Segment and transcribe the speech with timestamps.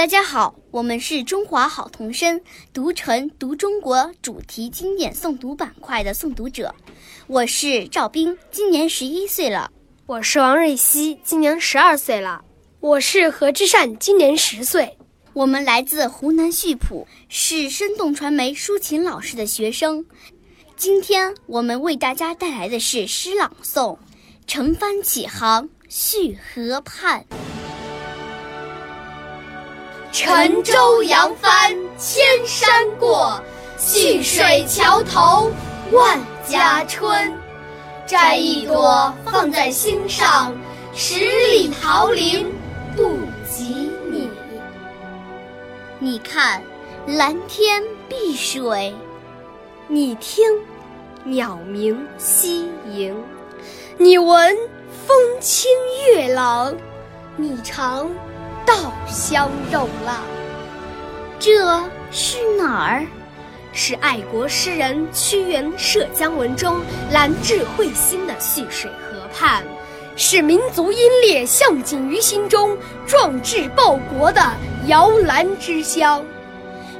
[0.00, 2.40] 大家好，我们是中华好童声
[2.72, 6.74] 读成读中国主题经典诵读板块的诵读者，
[7.26, 9.68] 我是赵斌，今年十一岁了；
[10.06, 12.40] 我是王瑞希，今年十二岁了；
[12.80, 14.96] 我是何之善，今年十岁。
[15.34, 20.06] 我们来自湖南溆浦，是生动传媒抒情老师的学生。
[20.78, 23.96] 今天我们为大家带来的是诗朗诵
[24.46, 27.26] 《乘帆起航续河畔》。
[30.12, 33.40] 沉舟扬帆千山过，
[33.76, 35.50] 细水桥头
[35.92, 37.32] 万家春。
[38.06, 40.52] 摘一朵放在心上，
[40.92, 42.52] 十里桃林
[42.96, 44.28] 不及你。
[46.00, 46.60] 你看，
[47.06, 48.92] 蓝天碧水；
[49.86, 50.44] 你听，
[51.22, 53.14] 鸟鸣溪萦；
[53.96, 54.56] 你闻，
[55.06, 55.70] 风清
[56.08, 56.74] 月朗；
[57.36, 58.10] 你尝。
[58.70, 60.22] 稻香肉辣，
[61.40, 61.82] 这
[62.12, 63.04] 是哪儿？
[63.72, 69.64] 是爱国诗人屈原涉江文中揽智慧心的蓄水河畔，
[70.14, 72.78] 是民族英烈向锦于心中
[73.08, 74.40] 壮志报国的
[74.86, 76.24] 摇篮之乡，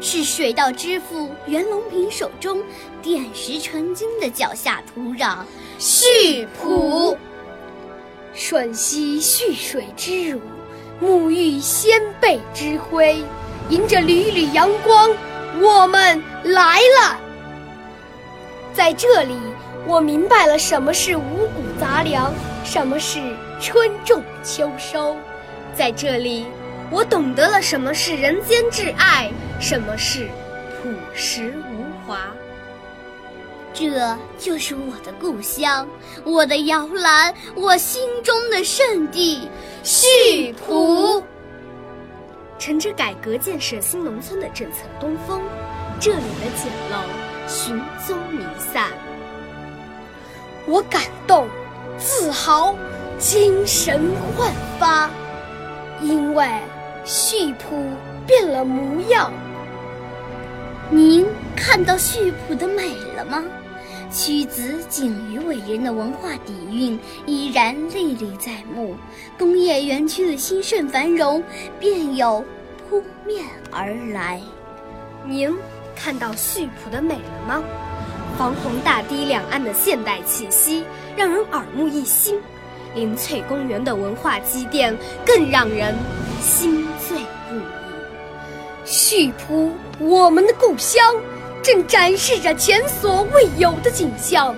[0.00, 2.60] 是水稻之父袁隆平手中
[3.00, 5.36] 点石成金的脚下土壤。
[5.78, 7.16] 溆浦，
[8.34, 10.40] 吮吸蓄水之乳。
[11.00, 13.24] 沐浴先辈之辉，
[13.70, 15.10] 迎着缕缕阳光，
[15.60, 17.18] 我们来了。
[18.74, 19.34] 在这里，
[19.86, 22.34] 我明白了什么是五谷杂粮，
[22.64, 23.18] 什么是
[23.58, 25.16] 春种秋收。
[25.74, 26.44] 在这里，
[26.90, 30.28] 我懂得了什么是人间挚爱，什么是
[30.82, 32.30] 朴实无华。
[33.72, 35.88] 这就是我的故乡，
[36.24, 39.48] 我的摇篮，我心中的圣地——
[39.82, 41.22] 叙浦。
[42.58, 45.40] 乘着改革建设新农村的政策东风，
[45.98, 48.88] 这里的简陋寻踪弥散。
[50.66, 51.48] 我感动、
[51.96, 52.74] 自豪、
[53.18, 55.08] 精神焕发，
[56.02, 56.46] 因为
[57.06, 57.82] 溆浦
[58.26, 59.32] 变了模样。
[60.90, 61.26] 您
[61.56, 63.44] 看到溆浦的美了吗？
[64.12, 68.96] 屈子景于伟人的文化底蕴依然历历在目，
[69.38, 71.40] 工业园区的兴盛繁荣
[71.78, 72.44] 便有
[72.88, 74.40] 扑面而来。
[75.24, 75.54] 您
[75.94, 77.62] 看到溆浦的美了吗？
[78.36, 80.82] 防洪大堤两岸的现代气息
[81.16, 82.40] 让人耳目一新，
[82.94, 85.94] 林翠公园的文化积淀更让人
[86.40, 87.18] 心醉
[87.48, 87.62] 不已。
[88.84, 91.14] 溆浦，我们的故乡。
[91.62, 94.56] 正展示着前所未有的景象，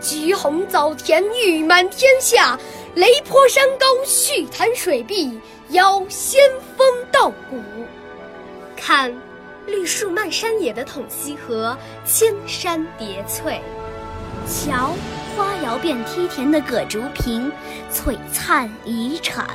[0.00, 2.58] 橘红枣田誉满天下，
[2.94, 6.40] 雷坡山高蓄潭水碧邀仙
[6.76, 7.60] 风道骨。
[8.76, 9.14] 看，
[9.66, 13.60] 绿树漫山野的统溪河，千山叠翠；
[14.48, 14.90] 瞧，
[15.36, 17.52] 花摇遍梯田的葛竹坪，
[17.92, 19.46] 璀璨遗产；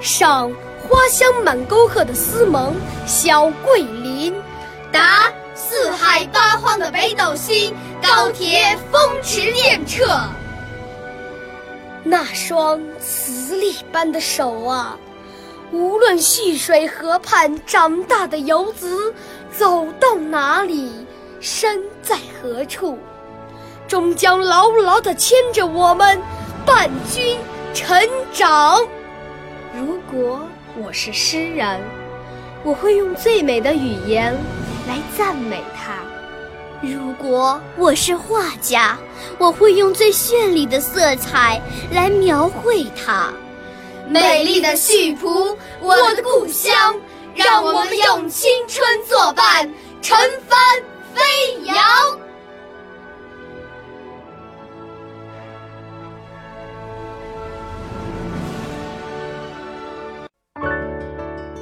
[0.00, 2.74] 赏花香满沟壑的思蒙，
[3.06, 4.34] 小桂林。
[4.90, 5.30] 答。
[5.76, 10.06] 四海八荒的北斗星，高铁风驰电掣。
[12.04, 14.96] 那双磁力般的手啊，
[15.72, 19.12] 无论溆水河畔长大的游子
[19.50, 21.04] 走到哪里，
[21.40, 22.96] 身在何处，
[23.88, 26.22] 终将牢牢地牵着我们
[26.64, 27.36] 伴君
[27.74, 28.00] 成
[28.32, 28.80] 长。
[29.76, 30.40] 如果
[30.80, 31.80] 我是诗人，
[32.62, 34.32] 我会用最美的语言。
[34.86, 35.94] 来赞美它。
[36.80, 38.98] 如果我是画家，
[39.38, 41.60] 我会用最绚丽的色彩
[41.90, 43.32] 来描绘它。
[44.06, 46.94] 美丽的溆浦，我的故乡，
[47.34, 49.64] 让我们用青春作伴，
[50.02, 50.58] 乘帆
[51.14, 51.22] 飞
[51.64, 51.76] 扬。